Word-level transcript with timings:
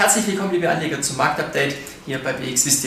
Herzlich 0.00 0.28
willkommen, 0.28 0.52
liebe 0.52 0.66
Anleger, 0.66 1.02
zum 1.02 1.18
Marktupdate 1.18 1.74
hier 2.06 2.24
bei 2.24 2.32
BXWIST. 2.32 2.86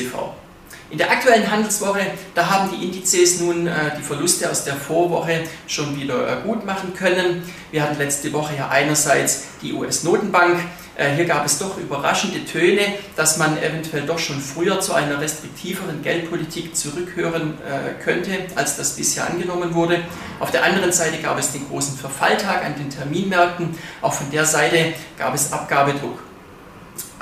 In 0.90 0.98
der 0.98 1.12
aktuellen 1.12 1.52
Handelswoche, 1.52 2.00
da 2.34 2.50
haben 2.50 2.72
die 2.72 2.84
Indizes 2.84 3.40
nun 3.40 3.68
äh, 3.68 3.72
die 3.96 4.02
Verluste 4.02 4.50
aus 4.50 4.64
der 4.64 4.74
Vorwoche 4.74 5.44
schon 5.68 5.96
wieder 5.96 6.28
äh, 6.28 6.42
gut 6.42 6.66
machen 6.66 6.96
können. 6.96 7.44
Wir 7.70 7.84
hatten 7.84 8.00
letzte 8.00 8.34
Woche 8.34 8.56
ja 8.58 8.70
einerseits 8.70 9.44
die 9.62 9.74
US-Notenbank. 9.74 10.58
Äh, 10.96 11.14
hier 11.16 11.26
gab 11.26 11.46
es 11.46 11.60
doch 11.60 11.78
überraschende 11.78 12.46
Töne, 12.46 12.82
dass 13.16 13.38
man 13.38 13.62
eventuell 13.62 14.08
doch 14.08 14.18
schon 14.18 14.42
früher 14.42 14.80
zu 14.80 14.96
einer 14.96 15.22
restriktiveren 15.22 16.02
Geldpolitik 16.02 16.76
zurückhören 16.76 17.60
äh, 17.62 18.04
könnte, 18.04 18.32
als 18.56 18.76
das 18.76 18.96
bisher 18.96 19.30
angenommen 19.30 19.76
wurde. 19.76 20.00
Auf 20.40 20.50
der 20.50 20.64
anderen 20.64 20.92
Seite 20.92 21.22
gab 21.22 21.38
es 21.38 21.52
den 21.52 21.70
großen 21.70 21.96
Verfalltag 21.96 22.66
an 22.66 22.74
den 22.76 22.90
Terminmärkten. 22.90 23.78
Auch 24.02 24.14
von 24.14 24.32
der 24.32 24.46
Seite 24.46 24.96
gab 25.16 25.36
es 25.36 25.54
Abgabedruck. 25.54 26.33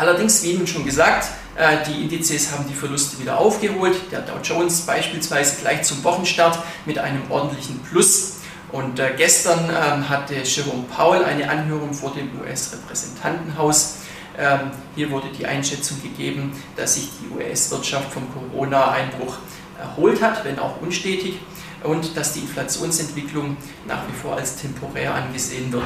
Allerdings, 0.01 0.41
wie 0.41 0.53
nun 0.53 0.65
schon 0.65 0.83
gesagt, 0.83 1.27
äh, 1.55 1.77
die 1.87 2.01
Indizes 2.01 2.51
haben 2.51 2.65
die 2.67 2.73
Verluste 2.73 3.19
wieder 3.19 3.37
aufgeholt. 3.37 3.95
Der 4.11 4.21
Dow 4.21 4.39
Jones 4.43 4.81
beispielsweise 4.81 5.61
gleich 5.61 5.83
zum 5.83 6.03
Wochenstart 6.03 6.57
mit 6.87 6.97
einem 6.97 7.21
ordentlichen 7.29 7.79
Plus. 7.83 8.37
Und 8.71 8.99
äh, 8.99 9.13
gestern 9.15 9.59
ähm, 9.69 10.09
hatte 10.09 10.37
Jerome 10.43 10.85
Powell 10.85 11.23
eine 11.23 11.47
Anhörung 11.47 11.93
vor 11.93 12.15
dem 12.15 12.31
US-Repräsentantenhaus. 12.41 13.97
Ähm, 14.39 14.71
hier 14.95 15.11
wurde 15.11 15.27
die 15.37 15.45
Einschätzung 15.45 16.01
gegeben, 16.01 16.51
dass 16.75 16.95
sich 16.95 17.07
die 17.21 17.35
US-Wirtschaft 17.35 18.11
vom 18.11 18.23
Corona-Einbruch 18.33 19.37
erholt 19.79 20.19
hat, 20.19 20.43
wenn 20.45 20.57
auch 20.57 20.81
unstetig, 20.81 21.37
und 21.83 22.17
dass 22.17 22.33
die 22.33 22.39
Inflationsentwicklung 22.39 23.55
nach 23.87 24.01
wie 24.07 24.19
vor 24.19 24.35
als 24.35 24.55
temporär 24.55 25.13
angesehen 25.13 25.71
wird. 25.71 25.85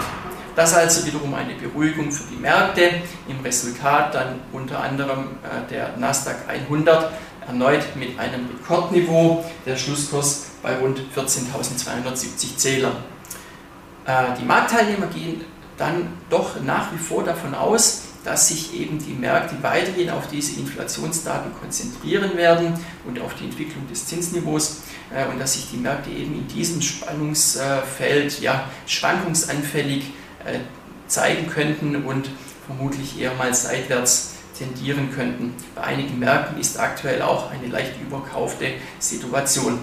Das 0.56 0.74
also 0.74 1.06
wiederum 1.06 1.34
eine 1.34 1.54
Beruhigung 1.56 2.12
für 2.12 2.24
die 2.32 2.38
Märkte. 2.38 3.02
Im 3.28 3.42
Resultat 3.42 4.16
dann 4.16 4.40
unter 4.54 4.80
anderem 4.80 5.38
äh, 5.44 5.70
der 5.70 5.98
Nasdaq 5.98 6.38
100 6.48 7.12
erneut 7.46 7.96
mit 7.96 8.18
einem 8.18 8.48
Rekordniveau, 8.50 9.44
der 9.66 9.76
Schlusskurs 9.76 10.46
bei 10.64 10.78
rund 10.78 11.02
14.270 11.16 12.56
Zählern. 12.56 12.96
Äh, 14.06 14.38
die 14.40 14.46
Marktteilnehmer 14.46 15.08
gehen 15.08 15.42
dann 15.78 16.08
doch 16.30 16.62
nach 16.62 16.94
wie 16.94 16.98
vor 16.98 17.24
davon 17.24 17.54
aus, 17.54 18.04
dass 18.24 18.48
sich 18.48 18.74
eben 18.74 18.98
die 18.98 19.14
Märkte 19.14 19.56
weiterhin 19.62 20.10
auf 20.10 20.28
diese 20.28 20.60
Inflationsdaten 20.60 21.54
konzentrieren 21.60 22.36
werden 22.38 22.74
und 23.06 23.20
auf 23.20 23.36
die 23.36 23.44
Entwicklung 23.44 23.88
des 23.90 24.08
Zinsniveaus 24.08 24.84
äh, 25.14 25.28
und 25.28 25.38
dass 25.38 25.54
sich 25.54 25.70
die 25.70 25.78
Märkte 25.78 26.12
eben 26.12 26.34
in 26.34 26.48
diesem 26.48 26.82
Spannungsfeld 26.82 28.40
ja, 28.40 28.70
schwankungsanfällig 28.88 30.14
zeigen 31.08 31.48
könnten 31.50 32.04
und 32.06 32.30
vermutlich 32.66 33.20
eher 33.20 33.34
mal 33.36 33.54
seitwärts 33.54 34.36
tendieren 34.58 35.12
könnten. 35.14 35.54
Bei 35.76 35.84
einigen 35.84 36.20
Märkten 36.20 36.60
ist 36.60 36.80
aktuell 36.80 37.22
auch 37.22 37.52
eine 37.52 37.68
leicht 37.68 37.94
überkaufte 38.02 38.66
Situation. 39.00 39.80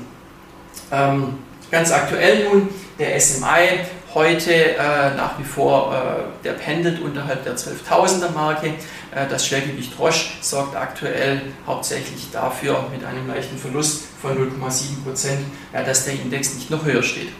Ähm, 0.90 1.38
ganz 1.70 1.92
aktuell 1.92 2.48
nun 2.48 2.68
der 2.98 3.18
SMI, 3.20 3.80
heute 4.14 4.52
äh, 4.52 5.14
nach 5.16 5.38
wie 5.38 5.44
vor, 5.44 5.94
äh, 5.94 6.44
der 6.44 6.52
pendelt 6.52 7.00
unterhalb 7.00 7.44
der 7.44 7.56
12.000er 7.56 8.30
Marke. 8.32 8.68
Äh, 9.14 9.26
das 9.28 9.46
Schwergewicht 9.46 9.98
Roche 9.98 10.30
sorgt 10.40 10.76
aktuell 10.76 11.40
hauptsächlich 11.66 12.30
dafür 12.30 12.88
mit 12.92 13.04
einem 13.04 13.28
leichten 13.28 13.58
Verlust 13.58 14.04
von 14.20 14.36
0,7 14.36 15.02
Prozent, 15.04 15.40
ja, 15.72 15.82
dass 15.82 16.04
der 16.04 16.14
Index 16.14 16.54
nicht 16.54 16.70
noch 16.70 16.84
höher 16.84 17.02
steht. 17.02 17.30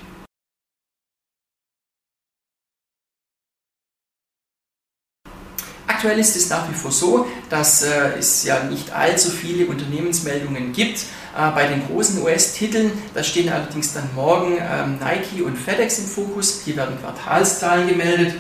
Aktuell 6.03 6.19
ist 6.19 6.35
es 6.35 6.51
nach 6.51 6.69
wie 6.69 6.75
vor 6.75 6.91
so, 6.91 7.29
dass 7.49 7.85
äh, 7.85 8.19
es 8.19 8.43
ja 8.43 8.65
nicht 8.65 8.93
allzu 8.93 9.31
viele 9.31 9.67
Unternehmensmeldungen 9.67 10.73
gibt. 10.73 10.99
Äh, 10.99 11.49
bei 11.55 11.69
den 11.69 11.87
großen 11.87 12.21
US-Titeln, 12.21 12.91
da 13.15 13.23
stehen 13.23 13.49
allerdings 13.49 13.95
dann 13.95 14.09
morgen 14.17 14.59
ähm, 14.59 14.99
Nike 14.99 15.43
und 15.43 15.57
FedEx 15.57 16.01
im 16.01 16.07
Fokus. 16.07 16.63
Hier 16.65 16.75
werden 16.75 16.99
Quartalszahlen 17.01 17.87
gemeldet. 17.87 18.35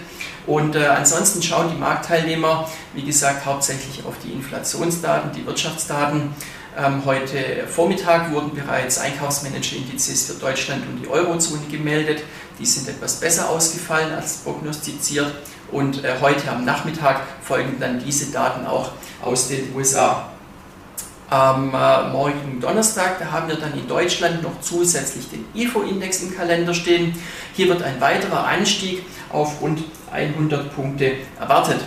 Und 0.45 0.75
äh, 0.75 0.87
ansonsten 0.87 1.41
schauen 1.41 1.71
die 1.73 1.79
Marktteilnehmer, 1.79 2.69
wie 2.95 3.05
gesagt, 3.05 3.47
hauptsächlich 3.47 4.05
auf 4.07 4.15
die 4.25 4.33
Inflationsdaten, 4.33 5.31
die 5.31 5.47
Wirtschaftsdaten. 5.47 6.35
Ähm, 6.77 7.05
heute 7.05 7.69
Vormittag 7.69 8.33
wurden 8.33 8.57
bereits 8.57 8.99
Einkaufsmanager-Indizes 8.99 10.27
für 10.27 10.35
Deutschland 10.35 10.83
und 10.89 11.01
die 11.01 11.09
Eurozone 11.09 11.63
gemeldet. 11.71 12.25
Die 12.59 12.67
sind 12.67 12.89
etwas 12.89 13.21
besser 13.21 13.51
ausgefallen 13.51 14.13
als 14.13 14.39
prognostiziert. 14.39 15.33
Und 15.73 16.05
äh, 16.05 16.17
heute 16.21 16.51
am 16.51 16.65
Nachmittag 16.65 17.23
folgen 17.43 17.79
dann 17.81 17.99
diese 17.99 18.31
Daten 18.31 18.67
auch 18.67 18.93
aus 19.23 19.49
den 19.49 19.75
USA. 19.75 20.29
Am 21.31 21.75
äh, 21.75 22.11
morgigen 22.11 22.61
Donnerstag, 22.61 23.19
da 23.19 23.33
haben 23.33 23.49
wir 23.49 23.57
dann 23.57 23.73
in 23.73 23.89
Deutschland 23.89 24.43
noch 24.43 24.61
zusätzlich 24.61 25.31
den 25.31 25.47
IFO-Index 25.55 26.25
im 26.25 26.37
Kalender 26.37 26.75
stehen. 26.75 27.15
Hier 27.55 27.69
wird 27.69 27.83
ein 27.83 27.99
weiterer 28.03 28.47
Anstieg 28.47 29.03
auf 29.31 29.63
rund 29.63 29.83
100 30.13 30.77
Punkte 30.77 31.15
erwartet. 31.41 31.81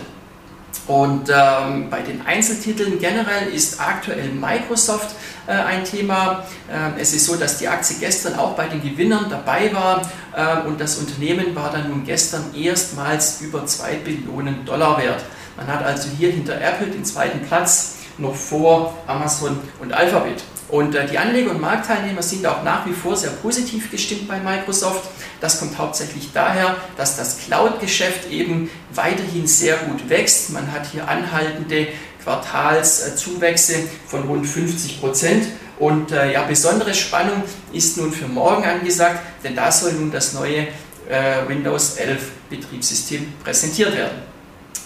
Und 0.86 1.28
ähm, 1.28 1.90
bei 1.90 2.00
den 2.00 2.26
Einzeltiteln 2.26 2.98
generell 2.98 3.48
ist 3.52 3.80
aktuell 3.80 4.28
Microsoft 4.28 5.14
äh, 5.46 5.52
ein 5.52 5.84
Thema. 5.84 6.44
Ähm, 6.70 6.94
es 6.98 7.12
ist 7.12 7.26
so, 7.26 7.36
dass 7.36 7.58
die 7.58 7.68
Aktie 7.68 7.96
gestern 7.98 8.38
auch 8.38 8.54
bei 8.54 8.68
den 8.68 8.82
Gewinnern 8.82 9.26
dabei 9.28 9.72
war 9.72 10.02
ähm, 10.36 10.66
und 10.66 10.80
das 10.80 10.96
Unternehmen 10.96 11.54
war 11.54 11.70
dann 11.72 11.88
nun 11.88 12.04
gestern 12.04 12.54
erstmals 12.54 13.40
über 13.40 13.66
2 13.66 13.94
Billionen 13.96 14.64
Dollar 14.64 14.98
wert. 15.02 15.24
Man 15.56 15.66
hat 15.68 15.84
also 15.84 16.08
hier 16.16 16.30
hinter 16.30 16.60
Apple 16.60 16.88
den 16.88 17.04
zweiten 17.04 17.40
Platz 17.46 17.95
noch 18.18 18.34
vor 18.34 18.96
Amazon 19.06 19.58
und 19.80 19.92
Alphabet. 19.92 20.42
Und 20.68 20.94
äh, 20.94 21.06
die 21.06 21.18
Anleger 21.18 21.50
und 21.50 21.60
Marktteilnehmer 21.60 22.22
sind 22.22 22.44
auch 22.46 22.62
nach 22.64 22.86
wie 22.86 22.92
vor 22.92 23.16
sehr 23.16 23.30
positiv 23.30 23.90
gestimmt 23.90 24.26
bei 24.26 24.40
Microsoft. 24.40 25.08
Das 25.40 25.60
kommt 25.60 25.78
hauptsächlich 25.78 26.30
daher, 26.32 26.76
dass 26.96 27.16
das 27.16 27.38
Cloud-Geschäft 27.38 28.30
eben 28.30 28.70
weiterhin 28.92 29.46
sehr 29.46 29.76
gut 29.76 30.08
wächst. 30.08 30.50
Man 30.50 30.72
hat 30.72 30.86
hier 30.86 31.08
anhaltende 31.08 31.88
Quartalszuwächse 32.24 33.88
von 34.08 34.24
rund 34.24 34.46
50 34.46 35.00
Prozent. 35.00 35.46
Und 35.78 36.10
äh, 36.10 36.32
ja, 36.32 36.42
besondere 36.42 36.94
Spannung 36.94 37.42
ist 37.72 37.96
nun 37.98 38.10
für 38.10 38.26
morgen 38.26 38.64
angesagt, 38.64 39.20
denn 39.44 39.54
da 39.54 39.70
soll 39.70 39.92
nun 39.92 40.10
das 40.10 40.32
neue 40.32 40.66
äh, 41.08 41.46
Windows 41.46 41.96
11 41.96 42.22
Betriebssystem 42.50 43.32
präsentiert 43.44 43.96
werden. 43.96 44.35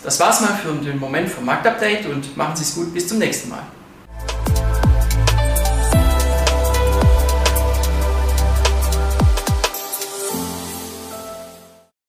Das 0.03 0.19
war's 0.21 0.41
mal 0.41 0.55
für 0.55 0.73
den 0.73 0.99
Moment 0.99 1.29
vom 1.29 1.45
Marktupdate 1.45 2.07
und 2.07 2.37
machen 2.37 2.57
Sie 2.57 2.63
es 2.63 2.75
gut, 2.75 2.93
bis 2.93 3.09
zum 3.09 3.19
nächsten 3.19 3.51
Mal. 3.51 3.63